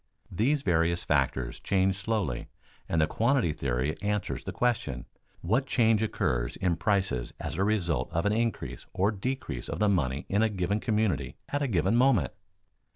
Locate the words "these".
0.31-0.63